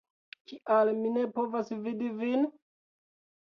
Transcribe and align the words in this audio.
Kial 0.51 0.91
mi 1.03 1.11
ne 1.19 1.27
povas 1.37 1.71
vidi 1.85 2.11
vin? 2.25 2.51